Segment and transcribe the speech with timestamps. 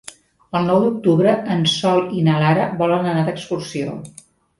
[0.59, 3.93] El nou d'octubre en Sol i na Lara volen anar d'excursió.